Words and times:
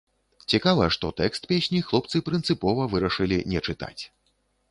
Цікава, 0.53 0.85
што 0.95 1.09
тэкст 1.19 1.43
песні 1.51 1.81
хлопцы 1.89 2.23
прынцыпова 2.29 2.87
вырашылі 2.93 3.37
не 3.53 3.59
чытаць. 3.67 3.99